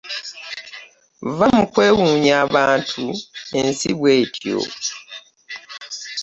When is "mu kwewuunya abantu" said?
1.55-3.03